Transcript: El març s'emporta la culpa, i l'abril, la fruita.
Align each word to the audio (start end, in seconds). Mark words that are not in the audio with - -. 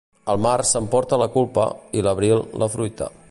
El 0.33 0.39
març 0.45 0.71
s'emporta 0.75 1.19
la 1.23 1.29
culpa, 1.37 1.67
i 2.01 2.05
l'abril, 2.09 2.45
la 2.65 2.73
fruita. 2.77 3.17